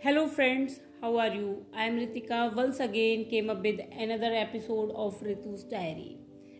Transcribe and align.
Hello 0.00 0.28
friends, 0.28 0.78
how 1.00 1.16
are 1.18 1.34
you? 1.34 1.66
I 1.74 1.86
am 1.86 1.96
Ritika. 1.98 2.54
Once 2.54 2.78
again 2.78 3.24
came 3.24 3.50
up 3.50 3.62
with 3.62 3.80
another 3.90 4.32
episode 4.32 4.92
of 4.94 5.20
Ritu's 5.20 5.64
Diary. 5.64 6.18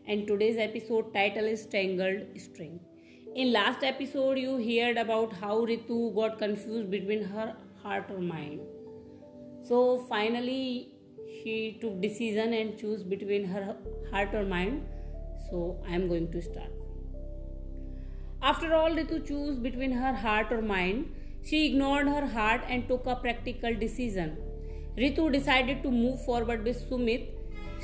And 0.09 0.27
today's 0.27 0.59
episode 0.59 1.15
title 1.15 1.45
is 1.45 1.65
Tangled 1.65 2.23
String. 2.37 2.81
In 3.37 3.53
last 3.53 3.85
episode 3.85 4.41
you 4.41 4.57
heard 4.57 4.97
about 4.97 5.33
how 5.33 5.65
Ritu 5.67 6.17
got 6.17 6.41
confused 6.41 6.91
between 6.91 7.23
her 7.23 7.55
heart 7.81 8.11
or 8.11 8.19
mind. 8.19 8.59
So 9.63 10.05
finally 10.09 10.97
she 11.37 11.79
took 11.81 12.03
decision 12.03 12.53
and 12.55 12.77
choose 12.77 13.05
between 13.05 13.45
her 13.45 13.77
heart 14.11 14.35
or 14.35 14.43
mind. 14.43 14.85
So 15.49 15.81
I 15.89 15.95
am 15.95 16.09
going 16.09 16.33
to 16.33 16.43
start. 16.43 16.73
After 18.43 18.75
all, 18.75 18.91
Ritu 18.91 19.25
chose 19.29 19.59
between 19.59 19.93
her 19.93 20.13
heart 20.13 20.51
or 20.51 20.61
mind. 20.61 21.15
She 21.43 21.67
ignored 21.67 22.09
her 22.09 22.27
heart 22.27 22.63
and 22.69 22.87
took 22.89 23.07
a 23.07 23.17
practical 23.17 23.75
decision. 23.75 24.37
Ritu 24.97 25.33
decided 25.33 25.83
to 25.83 25.91
move 25.91 26.25
forward 26.25 26.65
with 26.65 26.89
Sumit. 26.91 27.29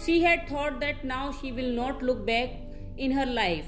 She 0.05 0.23
had 0.23 0.49
thought 0.49 0.81
that 0.81 1.05
now 1.05 1.33
she 1.33 1.53
will 1.53 1.73
not 1.73 2.03
look 2.03 2.27
back 2.27 2.51
in 2.97 3.13
her 3.13 3.27
life. 3.27 3.67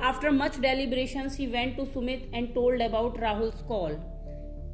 After 0.00 0.30
much 0.30 0.60
deliberation, 0.60 1.30
she 1.30 1.46
went 1.46 1.76
to 1.76 1.86
Sumit 1.86 2.28
and 2.32 2.52
told 2.54 2.80
about 2.80 3.18
Rahul's 3.18 3.62
call. 3.62 3.98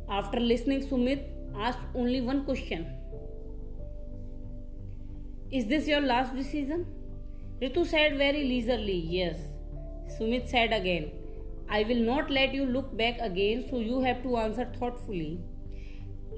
After 0.08 0.40
listening, 0.40 0.82
Sumit 0.88 1.28
asked 1.56 1.78
only 1.94 2.20
one 2.20 2.44
question 2.44 2.86
Is 5.50 5.66
this 5.66 5.86
your 5.86 6.00
last 6.00 6.34
decision? 6.34 6.86
Ritu 7.60 7.86
said 7.86 8.16
very 8.16 8.44
leisurely, 8.44 8.98
Yes. 9.18 9.38
Sumit 10.18 10.48
said 10.48 10.72
again, 10.72 11.12
I 11.76 11.84
will 11.88 12.02
not 12.06 12.30
let 12.30 12.52
you 12.52 12.64
look 12.66 12.94
back 12.98 13.18
again, 13.26 13.64
so 13.70 13.78
you 13.78 14.00
have 14.02 14.22
to 14.24 14.36
answer 14.36 14.64
thoughtfully. 14.78 15.40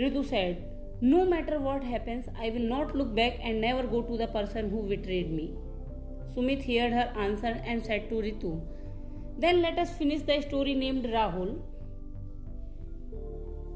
Ritu 0.01 0.25
said, 0.29 0.65
No 1.01 1.25
matter 1.25 1.59
what 1.59 1.83
happens, 1.83 2.27
I 2.41 2.51
will 2.51 2.69
not 2.73 2.95
look 2.95 3.15
back 3.17 3.41
and 3.43 3.61
never 3.61 3.83
go 3.83 4.03
to 4.03 4.17
the 4.17 4.29
person 4.29 4.71
who 4.71 4.83
betrayed 4.89 5.33
me. 5.33 5.57
Sumit 6.35 6.63
heard 6.69 6.93
her 6.93 7.09
answer 7.25 7.61
and 7.65 7.85
said 7.85 8.09
to 8.11 8.23
Ritu, 8.27 8.61
Then 9.39 9.61
let 9.61 9.77
us 9.79 9.97
finish 9.97 10.23
the 10.23 10.41
story 10.43 10.75
named 10.75 11.05
Rahul. 11.07 11.61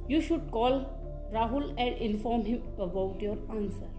You 0.09 0.21
should 0.21 0.49
call 0.53 0.79
Rahul 1.35 1.75
and 1.77 1.97
inform 1.97 2.45
him 2.45 2.63
about 2.79 3.21
your 3.21 3.37
answer. 3.51 3.91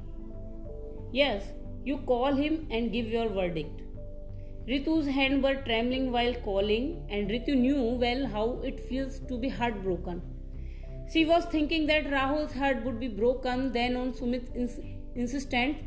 Yes, 1.12 1.44
you 1.84 1.98
call 1.98 2.34
him 2.34 2.68
and 2.72 2.92
give 2.94 3.08
your 3.08 3.28
verdict. 3.28 3.82
Ritu's 4.70 5.08
hands 5.08 5.44
were 5.44 5.56
trembling 5.68 6.12
while 6.12 6.36
calling, 6.48 7.04
and 7.10 7.28
Ritu 7.28 7.56
knew 7.58 7.82
well 8.02 8.28
how 8.28 8.62
it 8.64 8.80
feels 8.88 9.20
to 9.30 9.38
be 9.38 9.50
heartbroken. 9.50 10.22
She 11.12 11.26
was 11.26 11.46
thinking 11.46 11.88
that 11.88 12.12
Rahul's 12.12 12.54
heart 12.54 12.84
would 12.86 13.00
be 13.00 13.08
broken, 13.08 13.72
then, 13.72 13.96
on 13.96 14.14
Sumit's 14.14 14.52
ins- 14.54 14.80
insistence, 15.16 15.78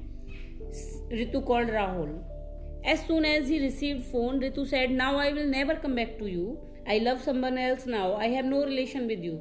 Ritu 1.12 1.46
called 1.46 1.68
Rahul. 1.68 2.24
As 2.84 3.06
soon 3.06 3.24
as 3.24 3.48
he 3.48 3.60
received 3.60 4.04
phone, 4.06 4.40
Ritu 4.40 4.66
said, 4.66 4.90
Now 4.90 5.16
I 5.16 5.32
will 5.32 5.46
never 5.46 5.76
come 5.76 5.94
back 5.94 6.18
to 6.18 6.26
you. 6.26 6.58
I 6.88 6.98
love 6.98 7.22
someone 7.22 7.58
else 7.58 7.86
now. 7.86 8.16
I 8.16 8.30
have 8.30 8.44
no 8.44 8.64
relation 8.64 9.06
with 9.06 9.22
you. 9.22 9.40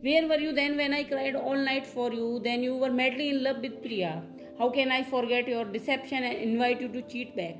Where 0.00 0.26
were 0.26 0.40
you 0.40 0.52
then 0.52 0.76
when 0.76 0.92
I 0.92 1.04
cried 1.04 1.36
all 1.36 1.56
night 1.56 1.86
for 1.86 2.12
you? 2.12 2.40
Then 2.42 2.64
you 2.64 2.74
were 2.74 2.90
madly 2.90 3.28
in 3.28 3.44
love 3.44 3.58
with 3.58 3.80
Priya. 3.82 4.24
How 4.58 4.70
can 4.70 4.90
I 4.90 5.04
forget 5.04 5.46
your 5.46 5.64
deception 5.64 6.24
and 6.24 6.36
invite 6.38 6.80
you 6.80 6.88
to 6.88 7.02
cheat 7.02 7.36
back? 7.36 7.54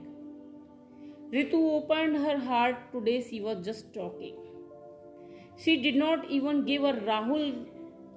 Ritu 1.33 1.55
opened 1.55 2.17
her 2.17 2.39
heart 2.39 2.77
today, 2.92 3.20
she 3.28 3.41
was 3.41 3.64
just 3.64 3.92
talking. 3.92 4.36
She 5.56 5.81
did 5.81 5.97
not 5.97 6.31
even 6.31 6.64
give 6.64 6.83
Rahul 6.83 7.66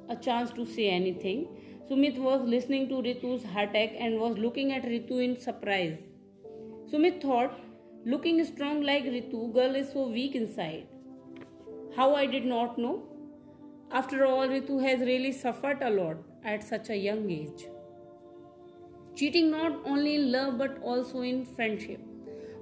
a 0.10 0.16
chance 0.16 0.52
to 0.52 0.66
say 0.66 0.90
anything. 0.90 1.48
Sumit 1.90 2.18
was 2.18 2.42
listening 2.42 2.90
to 2.90 2.96
Ritu's 2.96 3.44
heartache 3.44 3.96
and 4.00 4.20
was 4.20 4.38
looking 4.38 4.74
at 4.74 4.84
Ritu 4.84 5.24
in 5.24 5.40
surprise. 5.40 5.98
Sumit 6.92 7.22
thought, 7.22 7.60
looking 8.06 8.44
strong 8.44 8.82
like 8.82 9.04
Ritu, 9.04 9.54
girl 9.54 9.76
is 9.76 9.92
so 9.94 10.08
weak 10.08 10.36
inside. 10.36 10.88
How 11.96 12.14
I 12.16 12.26
did 12.26 12.46
not 12.46 12.78
know? 12.78 13.04
After 13.92 14.26
all, 14.26 14.48
Ritu 14.48 14.82
has 14.84 15.00
really 15.00 15.32
suffered 15.32 15.82
a 15.82 15.90
lot 15.90 16.18
at 16.44 16.64
such 16.64 16.90
a 16.90 16.96
young 16.96 17.30
age. 17.32 17.68
Cheating 19.16 19.50
not 19.50 19.80
only 19.86 20.16
in 20.16 20.32
love 20.32 20.58
but 20.58 20.78
also 20.84 21.22
in 21.22 21.46
friendship. 21.46 22.02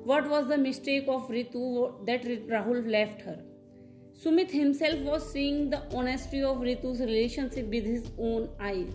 What 0.09 0.29
was 0.29 0.47
the 0.47 0.57
mistake 0.59 1.05
of 1.07 1.29
Ritu 1.29 2.05
that 2.05 2.23
Rahul 2.23 2.87
left 2.87 3.21
her? 3.21 3.39
Sumit 4.23 4.51
himself 4.51 4.99
was 4.99 5.31
seeing 5.31 5.71
the 5.71 5.81
honesty 5.95 6.43
of 6.43 6.57
Ritu's 6.57 6.99
relationship 6.99 7.65
with 7.65 7.85
his 7.85 8.11
own 8.19 8.49
eyes. 8.59 8.93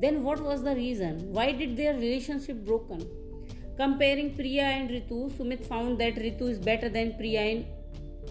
Then 0.00 0.22
what 0.22 0.40
was 0.40 0.62
the 0.62 0.76
reason? 0.76 1.32
Why 1.32 1.50
did 1.50 1.76
their 1.76 1.94
relationship 1.94 2.64
broken? 2.64 3.04
Comparing 3.76 4.36
Priya 4.36 4.62
and 4.62 4.90
Ritu, 4.90 5.32
Sumit 5.32 5.66
found 5.66 5.98
that 5.98 6.14
Ritu 6.14 6.42
is 6.42 6.60
better 6.60 6.88
than 6.88 7.16
Priya 7.16 7.42
in 7.42 7.66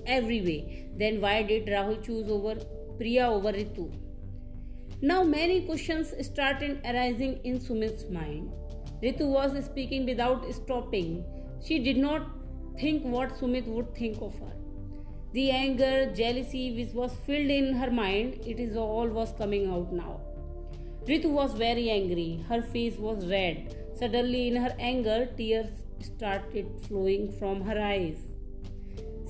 every 0.05 0.39
way. 0.39 0.87
Then 0.97 1.19
why 1.19 1.43
did 1.43 1.65
Rahul 1.65 2.01
choose 2.01 2.31
over 2.31 2.55
Priya 2.99 3.27
over 3.27 3.51
Ritu? 3.51 3.91
Now 5.01 5.23
many 5.23 5.65
questions 5.65 6.13
started 6.25 6.79
arising 6.85 7.41
in 7.43 7.59
Sumit's 7.59 8.09
mind. 8.09 8.49
Ritu 9.03 9.27
was 9.27 9.61
speaking 9.65 10.05
without 10.05 10.49
stopping. 10.53 11.25
She 11.63 11.79
did 11.79 11.97
not 11.97 12.27
think 12.79 13.03
what 13.03 13.37
Sumit 13.39 13.67
would 13.67 13.93
think 13.95 14.21
of 14.21 14.37
her. 14.39 14.53
The 15.33 15.51
anger, 15.51 16.11
jealousy 16.13 16.75
which 16.75 16.93
was 16.93 17.13
filled 17.25 17.49
in 17.49 17.73
her 17.75 17.91
mind, 17.91 18.39
it 18.45 18.59
is 18.59 18.75
all 18.75 19.07
was 19.07 19.31
coming 19.37 19.69
out 19.69 19.93
now. 19.93 20.19
Ritu 21.05 21.29
was 21.29 21.53
very 21.53 21.89
angry. 21.89 22.43
Her 22.49 22.61
face 22.61 22.97
was 22.97 23.27
red. 23.27 23.75
Suddenly, 23.97 24.47
in 24.47 24.55
her 24.55 24.75
anger, 24.79 25.29
tears 25.37 25.69
started 26.01 26.67
flowing 26.87 27.31
from 27.39 27.61
her 27.61 27.79
eyes. 27.79 28.17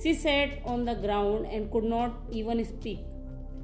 She 0.02 0.14
sat 0.14 0.58
on 0.64 0.84
the 0.84 0.94
ground 0.94 1.46
and 1.46 1.70
could 1.70 1.84
not 1.84 2.14
even 2.30 2.64
speak. 2.64 3.00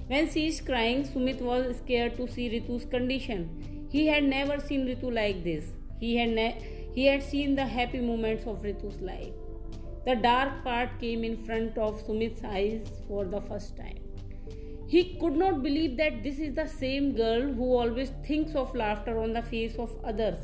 When 0.06 0.30
she 0.30 0.46
is 0.48 0.60
crying, 0.60 1.04
Sumit 1.04 1.40
was 1.40 1.76
scared 1.78 2.16
to 2.16 2.28
see 2.28 2.48
Ritu's 2.48 2.84
condition. 2.84 3.88
He 3.90 4.06
had 4.06 4.24
never 4.24 4.60
seen 4.60 4.86
Ritu 4.86 5.12
like 5.12 5.42
this. 5.42 5.64
He 5.98 6.16
had, 6.16 6.30
ne- 6.30 6.77
he 6.98 7.04
had 7.06 7.22
seen 7.22 7.54
the 7.54 7.64
happy 7.64 7.98
moments 8.00 8.44
of 8.50 8.62
Ritu's 8.62 9.00
life. 9.00 9.34
The 10.04 10.16
dark 10.16 10.64
part 10.64 10.98
came 11.00 11.22
in 11.22 11.36
front 11.36 11.78
of 11.78 12.00
Sumit's 12.04 12.42
eyes 12.42 12.88
for 13.06 13.24
the 13.24 13.40
first 13.40 13.76
time. 13.76 14.00
He 14.88 15.02
could 15.20 15.36
not 15.36 15.62
believe 15.62 15.96
that 15.98 16.24
this 16.24 16.40
is 16.40 16.56
the 16.56 16.66
same 16.66 17.12
girl 17.14 17.52
who 17.52 17.68
always 17.82 18.10
thinks 18.26 18.56
of 18.56 18.74
laughter 18.74 19.16
on 19.20 19.32
the 19.32 19.42
face 19.42 19.76
of 19.76 19.94
others. 20.04 20.40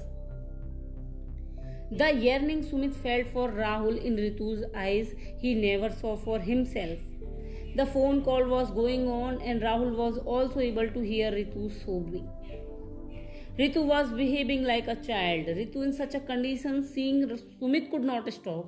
The 1.90 2.12
yearning 2.12 2.62
Sumit 2.62 2.94
felt 2.94 3.26
for 3.32 3.48
Rahul 3.50 4.00
in 4.10 4.14
Ritu's 4.14 4.64
eyes, 4.76 5.12
he 5.40 5.54
never 5.56 5.92
saw 5.92 6.16
for 6.16 6.38
himself. 6.38 6.98
The 7.74 7.86
phone 7.86 8.22
call 8.22 8.46
was 8.46 8.70
going 8.70 9.08
on, 9.08 9.42
and 9.42 9.60
Rahul 9.60 9.96
was 9.96 10.18
also 10.18 10.60
able 10.60 10.88
to 10.88 11.00
hear 11.00 11.32
Ritu 11.32 11.68
sobbing. 11.84 12.28
Ritu 13.56 13.84
was 13.86 14.08
behaving 14.10 14.64
like 14.64 14.88
a 14.88 14.96
child. 14.96 15.46
Ritu, 15.46 15.84
in 15.84 15.92
such 15.92 16.16
a 16.16 16.18
condition, 16.18 16.82
seeing 16.82 17.22
Sumit 17.60 17.88
could 17.88 18.02
not 18.02 18.32
stop. 18.32 18.66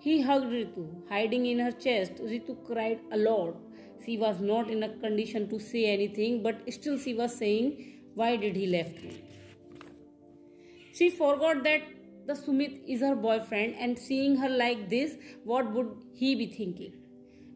He 0.00 0.22
hugged 0.22 0.46
Ritu, 0.46 0.86
hiding 1.10 1.44
in 1.44 1.58
her 1.58 1.72
chest. 1.72 2.14
Ritu 2.22 2.56
cried 2.66 3.00
a 3.12 3.18
lot. 3.18 3.54
She 4.06 4.16
was 4.16 4.40
not 4.40 4.70
in 4.70 4.82
a 4.82 4.88
condition 4.88 5.46
to 5.50 5.58
say 5.58 5.84
anything, 5.92 6.42
but 6.42 6.56
still 6.72 6.98
she 6.98 7.12
was 7.12 7.36
saying, 7.36 8.00
Why 8.14 8.36
did 8.36 8.56
he 8.56 8.66
left 8.66 9.02
me? 9.02 9.22
She 10.94 11.10
forgot 11.10 11.62
that 11.64 11.82
the 12.26 12.32
Sumit 12.32 12.80
is 12.88 13.02
her 13.02 13.14
boyfriend, 13.14 13.74
and 13.78 13.98
seeing 13.98 14.36
her 14.36 14.48
like 14.48 14.88
this, 14.88 15.18
what 15.44 15.70
would 15.72 15.96
he 16.14 16.34
be 16.34 16.46
thinking? 16.46 16.94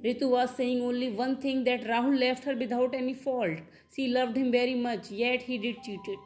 Ritu 0.04 0.28
was 0.28 0.54
saying 0.54 0.82
only 0.82 1.12
one 1.12 1.38
thing 1.40 1.64
that 1.64 1.84
Rahul 1.84 2.20
left 2.20 2.44
her 2.44 2.54
without 2.54 2.94
any 2.94 3.14
fault. 3.14 3.58
She 3.96 4.08
loved 4.08 4.36
him 4.36 4.52
very 4.52 4.74
much, 4.74 5.10
yet 5.10 5.40
he 5.40 5.56
did 5.56 5.82
cheat 5.82 6.00
it. 6.06 6.18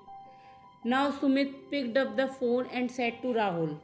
Now 0.84 1.12
Sumit 1.12 1.70
picked 1.70 1.96
up 1.96 2.16
the 2.16 2.26
phone 2.26 2.66
and 2.72 2.90
said 2.90 3.22
to 3.22 3.28
Rahul, 3.28 3.78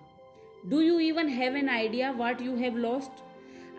Do 0.69 0.81
you 0.81 0.99
even 0.99 1.29
have 1.29 1.55
an 1.55 1.69
idea 1.69 2.13
what 2.13 2.41
you 2.41 2.57
have 2.57 2.75
lost? 2.75 3.23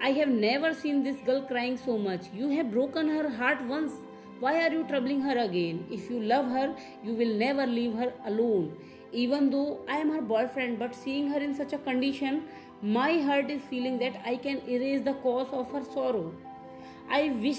I 0.02 0.12
have 0.12 0.30
never 0.30 0.74
seen 0.74 1.04
this 1.04 1.18
girl 1.26 1.42
crying 1.42 1.76
so 1.76 1.98
much. 1.98 2.28
You 2.34 2.48
have 2.52 2.72
broken 2.72 3.10
her 3.10 3.30
heart 3.30 3.62
once. 3.66 3.92
Why 4.40 4.62
are 4.66 4.72
you 4.72 4.86
troubling 4.88 5.20
her 5.20 5.38
again? 5.38 5.86
If 5.92 6.10
you 6.10 6.22
love 6.22 6.46
her, 6.46 6.74
you 7.04 7.14
will 7.14 7.36
never 7.36 7.68
leave 7.68 7.94
her 7.96 8.14
alone. 8.26 8.78
Even 9.12 9.50
though 9.50 9.82
I 9.90 9.98
am 9.98 10.12
her 10.12 10.22
boyfriend, 10.22 10.80
but 10.80 10.96
seeing 10.96 11.28
her 11.28 11.40
in 11.40 11.54
such 11.54 11.74
a 11.74 11.78
condition, 11.78 12.44
my 12.82 13.18
heart 13.18 13.50
is 13.50 13.62
feeling 13.64 14.00
that 14.00 14.22
I 14.26 14.38
can 14.38 14.62
erase 14.66 15.02
the 15.02 15.16
cause 15.16 15.50
of 15.52 15.70
her 15.74 15.84
sorrow. 15.84 16.32
I 17.10 17.32
wish 17.42 17.58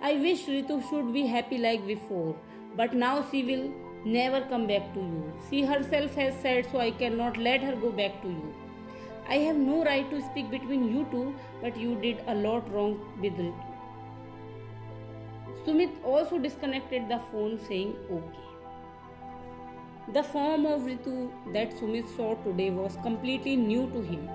I 0.00 0.14
wish 0.14 0.46
Ritu 0.46 0.88
should 0.88 1.12
be 1.12 1.26
happy 1.26 1.58
like 1.58 1.86
before, 1.86 2.34
but 2.76 2.94
now 2.94 3.26
she 3.30 3.42
will 3.42 3.70
never 4.06 4.40
come 4.42 4.66
back 4.68 4.94
to 4.94 5.00
you. 5.00 5.32
She 5.50 5.62
herself 5.62 6.14
has 6.14 6.34
said 6.40 6.68
so 6.70 6.78
I 6.78 6.92
cannot 6.92 7.36
let 7.36 7.60
her 7.62 7.74
go 7.74 7.90
back 7.90 8.22
to 8.22 8.28
you. 8.28 8.54
I 9.28 9.38
have 9.44 9.56
no 9.56 9.84
right 9.84 10.08
to 10.10 10.22
speak 10.22 10.50
between 10.50 10.84
you 10.94 11.06
two, 11.10 11.34
but 11.60 11.76
you 11.76 11.96
did 11.96 12.22
a 12.28 12.34
lot 12.34 12.72
wrong 12.72 13.00
with 13.20 13.32
Ritu. 13.32 13.54
Sumit 15.64 15.90
also 16.04 16.38
disconnected 16.38 17.08
the 17.08 17.18
phone, 17.32 17.58
saying 17.66 17.96
okay. 18.08 18.44
The 20.14 20.22
form 20.22 20.66
of 20.66 20.82
Ritu 20.82 21.32
that 21.52 21.72
Sumit 21.72 22.16
saw 22.16 22.36
today 22.44 22.70
was 22.70 22.96
completely 23.02 23.56
new 23.56 23.90
to 23.90 24.02
him. 24.02 24.28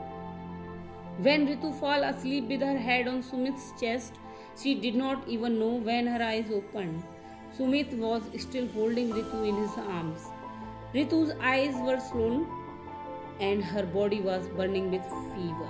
When 1.19 1.47
Ritu 1.47 1.79
fell 1.79 2.03
asleep 2.03 2.49
with 2.49 2.59
her 2.59 2.77
head 2.77 3.07
on 3.07 3.23
Sumit's 3.23 3.71
chest, 3.79 4.19
she 4.61 4.75
did 4.75 4.95
not 4.95 5.25
even 5.29 5.57
know 5.59 5.75
when 5.75 6.07
her 6.07 6.21
eyes 6.21 6.51
opened. 6.51 7.01
Sumit 7.57 7.93
was 7.97 8.23
still 8.41 8.67
holding 8.69 9.11
Ritu 9.11 9.47
in 9.47 9.55
his 9.57 9.71
arms. 9.77 10.27
Ritu's 10.93 11.31
eyes 11.41 11.75
were 11.87 11.99
swollen 11.99 12.47
and 13.39 13.63
her 13.63 13.85
body 13.85 14.21
was 14.21 14.47
burning 14.49 14.89
with 14.91 15.03
fever. 15.33 15.69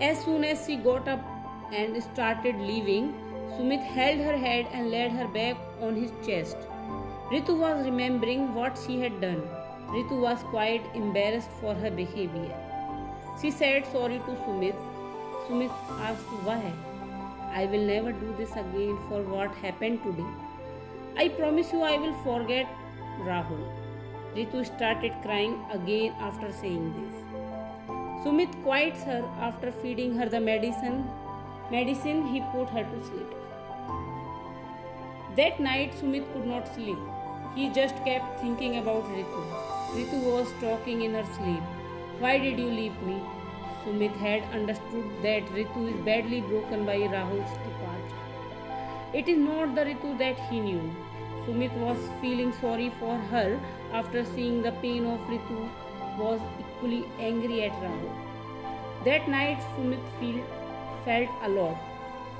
As 0.00 0.22
soon 0.24 0.44
as 0.44 0.66
she 0.66 0.76
got 0.76 1.08
up 1.08 1.24
and 1.72 2.02
started 2.02 2.56
leaving, 2.56 3.14
Sumit 3.52 3.82
held 3.82 4.20
her 4.20 4.36
head 4.36 4.66
and 4.72 4.90
laid 4.90 5.12
her 5.12 5.28
back 5.28 5.56
on 5.80 5.96
his 5.96 6.12
chest. 6.26 6.56
Ritu 7.32 7.58
was 7.58 7.84
remembering 7.84 8.54
what 8.54 8.78
she 8.86 9.00
had 9.00 9.20
done. 9.20 9.42
Ritu 9.88 10.20
was 10.20 10.42
quite 10.50 10.84
embarrassed 10.94 11.50
for 11.60 11.74
her 11.74 11.90
behavior. 11.90 12.54
She 13.40 13.50
said 13.50 13.86
sorry 13.86 14.18
to 14.26 14.36
Sumit. 14.44 14.76
Sumit 15.46 15.72
asked 16.00 16.38
why. 16.44 16.72
I 17.52 17.66
will 17.66 17.84
never 17.84 18.12
do 18.12 18.34
this 18.38 18.52
again 18.52 18.98
for 19.08 19.22
what 19.22 19.54
happened 19.56 20.02
today. 20.02 20.26
I 21.16 21.28
promise 21.28 21.72
you 21.72 21.82
I 21.82 21.96
will 21.96 22.14
forget 22.24 22.66
Rahul. 23.20 23.62
Ritu 24.36 24.64
started 24.66 25.12
crying 25.22 25.56
again 25.72 26.14
after 26.20 26.52
saying 26.52 26.92
this. 26.98 27.24
Sumit 28.24 28.52
quiets 28.62 29.02
her 29.04 29.24
after 29.40 29.72
feeding 29.72 30.14
her 30.16 30.28
the 30.28 30.40
medicine. 30.40 31.04
Medicine 31.70 32.26
he 32.26 32.40
put 32.52 32.68
her 32.70 32.84
to 32.84 33.04
sleep. 33.06 33.34
That 35.36 35.58
night 35.60 35.92
Sumit 36.00 36.30
could 36.32 36.46
not 36.46 36.72
sleep. 36.74 36.98
He 37.54 37.70
just 37.70 38.04
kept 38.04 38.40
thinking 38.40 38.78
about 38.78 39.04
Ritu. 39.16 39.42
Ritu 39.96 40.22
was 40.30 40.48
talking 40.60 41.02
in 41.02 41.14
her 41.14 41.26
sleep. 41.36 41.62
Why 42.20 42.38
did 42.38 42.58
you 42.58 42.66
leave 42.66 43.02
me? 43.02 43.20
Sumit 43.88 44.16
had 44.16 44.42
understood 44.52 45.06
that 45.22 45.46
Ritu 45.58 45.82
is 45.90 46.00
badly 46.04 46.42
broken 46.42 46.84
by 46.84 46.96
Rahul's 47.12 47.52
departure. 47.66 48.18
It 49.14 49.28
is 49.28 49.38
not 49.38 49.74
the 49.74 49.84
Ritu 49.86 50.18
that 50.18 50.38
he 50.50 50.60
knew. 50.60 50.82
Sumit 51.46 51.72
was 51.78 51.96
feeling 52.20 52.52
sorry 52.60 52.90
for 53.00 53.16
her 53.30 53.58
after 53.92 54.26
seeing 54.26 54.60
the 54.60 54.72
pain 54.82 55.06
of 55.06 55.20
Ritu 55.30 55.70
was 56.18 56.38
equally 56.60 57.06
angry 57.18 57.62
at 57.62 57.72
Rahul. 57.84 58.12
That 59.06 59.26
night 59.26 59.64
Sumit 59.74 60.04
feel, 60.20 60.44
felt 61.06 61.30
a 61.42 61.48
lot. 61.48 61.78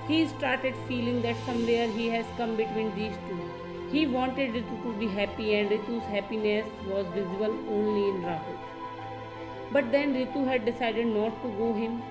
He 0.06 0.26
started 0.26 0.74
feeling 0.86 1.22
that 1.22 1.36
somewhere 1.46 1.88
he 1.88 2.10
has 2.10 2.26
come 2.36 2.56
between 2.56 2.94
these 2.94 3.16
two. 3.26 3.40
He 3.90 4.06
wanted 4.06 4.52
Ritu 4.52 4.82
to 4.82 4.98
be 4.98 5.08
happy 5.08 5.54
and 5.54 5.70
Ritu's 5.70 6.04
happiness 6.16 6.66
was 6.86 7.06
visible 7.14 7.56
only 7.70 8.10
in 8.10 8.22
Rahul. 8.22 8.77
But 9.72 9.92
then 9.92 10.14
Ritu 10.14 10.46
had 10.46 10.64
decided 10.64 11.06
not 11.06 11.42
to 11.42 11.48
go 11.58 11.74
him. 11.74 12.02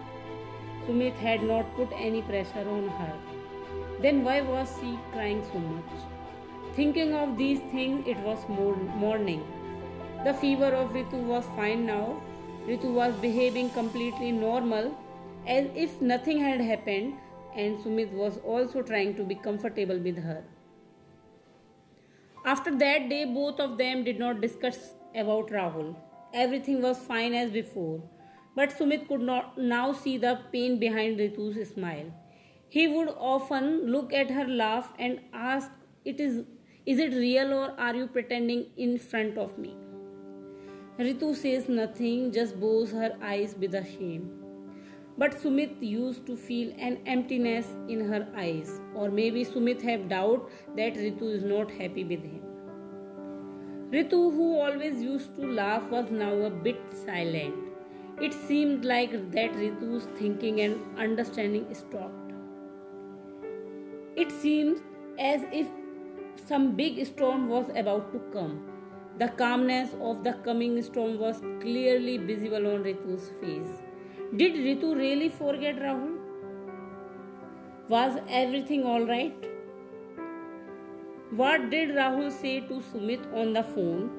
Sumit 0.86 1.16
had 1.16 1.44
not 1.44 1.76
put 1.76 1.92
any 1.94 2.22
pressure 2.22 2.70
on 2.70 2.88
her. 2.88 3.14
Then 4.02 4.24
why 4.24 4.42
was 4.42 4.78
she 4.80 4.98
crying 5.12 5.44
so 5.52 5.60
much? 5.60 6.06
Thinking 6.76 7.14
of 7.16 7.38
these 7.38 7.60
things, 7.72 8.08
it 8.08 8.18
was 8.20 8.48
morning. 8.48 9.44
The 10.24 10.34
fever 10.34 10.66
of 10.66 10.92
Ritu 10.92 11.24
was 11.24 11.46
fine 11.56 11.86
now. 11.86 12.22
Ritu 12.68 12.94
was 12.94 13.16
behaving 13.16 13.72
completely 13.72 14.32
normal 14.32 14.96
as 15.48 15.66
if 15.76 16.00
nothing 16.02 16.40
had 16.40 16.62
happened, 16.62 17.16
and 17.56 17.78
Sumit 17.80 18.12
was 18.12 18.38
also 18.46 18.82
trying 18.82 19.16
to 19.16 19.24
be 19.24 19.36
comfortable 19.36 19.98
with 19.98 20.18
her. 20.18 20.44
After 22.46 22.72
that 22.78 23.10
day, 23.10 23.26
both 23.26 23.60
of 23.60 23.78
them 23.78 24.04
did 24.04 24.20
not 24.20 24.42
discuss 24.42 24.94
about 25.16 25.48
Rahul. 25.48 25.96
Everything 26.34 26.82
was 26.82 26.98
fine 27.00 27.34
as 27.34 27.52
before, 27.52 28.04
but 28.56 28.70
Sumit 28.70 29.08
could 29.08 29.22
not 29.22 29.58
now 29.58 29.94
see 29.94 30.18
the 30.18 30.40
pain 30.52 30.78
behind 30.80 31.20
Ritu's 31.20 31.70
smile. 31.70 32.12
He 32.70 32.88
would 32.88 33.10
often 33.18 33.88
look 33.92 34.14
at 34.14 34.30
her 34.30 34.46
laugh 34.46 34.94
and 35.00 35.20
ask, 35.34 35.72
"It 36.04 36.20
is, 36.20 36.46
is 36.86 37.00
it 37.00 37.14
real 37.14 37.54
or 37.54 37.68
are 37.80 37.96
you 37.96 38.08
pretending 38.08 38.66
in 38.76 38.98
front 38.98 39.38
of 39.38 39.58
me?" 39.58 39.76
Ritu 41.00 41.36
says 41.36 41.70
nothing, 41.70 42.32
just 42.32 42.60
bows 42.60 42.92
her 42.92 43.12
eyes 43.22 43.56
with 43.64 43.76
a 43.76 43.86
shame. 43.86 44.28
But 45.18 45.38
Sumit 45.42 45.82
used 45.82 46.26
to 46.28 46.36
feel 46.36 46.74
an 46.90 47.00
emptiness 47.06 47.72
in 47.88 48.02
her 48.12 48.28
eyes, 48.36 48.82
or 48.96 49.10
maybe 49.10 49.46
Sumit 49.46 49.82
have 49.82 50.10
doubt 50.10 50.50
that 50.76 50.96
Ritu 51.06 51.32
is 51.40 51.44
not 51.44 51.72
happy 51.72 52.04
with 52.04 52.24
him. 52.24 52.47
Ritu, 53.92 54.34
who 54.36 54.60
always 54.60 55.02
used 55.02 55.34
to 55.38 55.50
laugh, 55.50 55.90
was 55.90 56.12
now 56.12 56.34
a 56.34 56.50
bit 56.50 56.80
silent. 56.92 57.56
It 58.22 58.34
seemed 58.34 58.84
like 58.84 59.12
that 59.32 59.54
Ritu's 59.54 60.08
thinking 60.18 60.60
and 60.60 61.00
understanding 61.00 61.74
stopped. 61.74 62.34
It 64.18 64.32
seemed 64.32 64.82
as 65.18 65.44
if 65.54 65.68
some 66.48 66.76
big 66.76 67.06
storm 67.06 67.48
was 67.48 67.70
about 67.76 68.12
to 68.12 68.20
come. 68.34 68.60
The 69.20 69.30
calmness 69.30 69.92
of 70.02 70.24
the 70.24 70.34
coming 70.44 70.82
storm 70.82 71.18
was 71.18 71.42
clearly 71.62 72.18
visible 72.18 72.68
on 72.68 72.84
Ritu's 72.84 73.30
face. 73.40 73.82
Did 74.36 74.54
Ritu 74.54 74.96
really 74.98 75.30
forget 75.30 75.78
Rahul? 75.78 76.18
Was 77.88 78.20
everything 78.28 78.84
alright? 78.84 79.57
What 81.32 81.70
did 81.70 81.90
Rahul 81.90 82.32
say 82.32 82.62
to 82.62 82.76
Sumit 82.76 83.20
on 83.36 83.52
the 83.52 83.62
phone? 83.62 84.10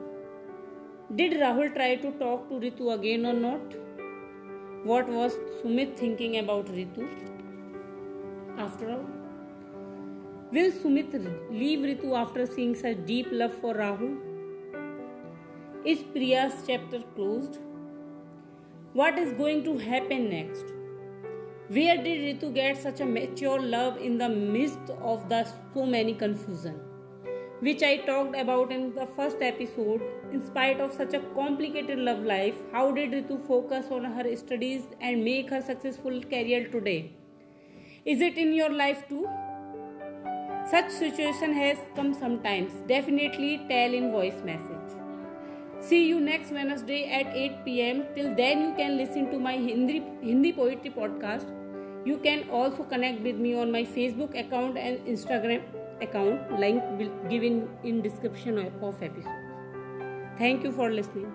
Did 1.16 1.40
Rahul 1.40 1.74
try 1.74 1.96
to 1.96 2.10
talk 2.18 2.50
to 2.50 2.56
Ritu 2.56 2.92
again 2.92 3.24
or 3.24 3.32
not? 3.32 3.62
What 4.84 5.08
was 5.08 5.32
Sumit 5.62 5.96
thinking 5.96 6.36
about 6.38 6.66
Ritu? 6.66 7.08
After 8.58 8.90
all, 8.90 9.06
will 10.52 10.70
Sumit 10.70 11.14
leave 11.50 11.78
Ritu 11.78 12.14
after 12.14 12.44
seeing 12.44 12.74
such 12.74 13.06
deep 13.06 13.28
love 13.32 13.54
for 13.54 13.72
Rahul? 13.72 14.18
Is 15.86 16.00
Priya's 16.00 16.52
chapter 16.66 17.00
closed? 17.14 17.56
What 18.92 19.18
is 19.18 19.32
going 19.32 19.64
to 19.64 19.78
happen 19.78 20.28
next? 20.28 20.66
Where 21.68 21.96
did 21.96 22.20
Ritu 22.26 22.52
get 22.52 22.76
such 22.76 23.00
a 23.00 23.06
mature 23.06 23.58
love 23.58 23.96
in 23.96 24.18
the 24.18 24.28
midst 24.28 24.90
of 25.00 25.26
the 25.30 25.48
so 25.72 25.86
many 25.86 26.12
confusion? 26.12 26.78
Which 27.60 27.82
I 27.82 27.96
talked 27.96 28.36
about 28.36 28.70
in 28.70 28.94
the 28.94 29.04
first 29.04 29.38
episode. 29.40 30.00
In 30.32 30.40
spite 30.46 30.80
of 30.80 30.92
such 30.92 31.12
a 31.12 31.18
complicated 31.34 31.98
love 31.98 32.20
life, 32.20 32.54
how 32.70 32.92
did 32.92 33.10
Ritu 33.10 33.44
focus 33.48 33.86
on 33.90 34.04
her 34.04 34.36
studies 34.36 34.84
and 35.00 35.24
make 35.24 35.50
her 35.50 35.60
successful 35.60 36.22
career 36.22 36.68
today? 36.68 37.10
Is 38.04 38.20
it 38.20 38.38
in 38.38 38.52
your 38.52 38.70
life 38.70 39.02
too? 39.08 39.28
Such 40.70 40.90
situation 40.90 41.52
has 41.54 41.78
come 41.96 42.14
sometimes. 42.14 42.70
Definitely 42.86 43.66
tell 43.68 43.92
in 43.92 44.12
voice 44.12 44.40
message. 44.44 44.94
See 45.80 46.06
you 46.08 46.20
next 46.20 46.52
Wednesday 46.52 47.10
at 47.10 47.34
8 47.34 47.64
pm. 47.64 48.04
Till 48.14 48.36
then, 48.36 48.62
you 48.68 48.74
can 48.76 48.96
listen 48.96 49.32
to 49.32 49.38
my 49.40 49.54
Hindi, 49.54 50.04
Hindi 50.22 50.52
poetry 50.52 50.90
podcast. 50.90 51.52
You 52.04 52.18
can 52.18 52.48
also 52.50 52.84
connect 52.84 53.20
with 53.22 53.36
me 53.36 53.56
on 53.56 53.72
my 53.72 53.82
Facebook 53.82 54.38
account 54.38 54.78
and 54.78 55.04
Instagram 55.06 55.62
account. 56.00 56.58
Link 56.58 56.82
will 56.98 57.12
given 57.28 57.68
in 57.84 58.02
description 58.02 58.58
of 58.58 58.72
episode. 59.02 59.44
Thank 60.38 60.64
you 60.64 60.72
for 60.72 60.90
listening. 60.90 61.32